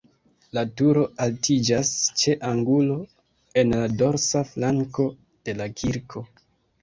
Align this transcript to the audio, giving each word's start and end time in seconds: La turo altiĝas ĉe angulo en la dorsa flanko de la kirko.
La 0.57 0.61
turo 0.79 1.01
altiĝas 1.25 1.89
ĉe 2.21 2.33
angulo 2.47 2.95
en 3.63 3.75
la 3.79 3.83
dorsa 3.99 4.43
flanko 4.53 5.05
de 5.49 5.55
la 5.61 5.69
kirko. 5.83 6.25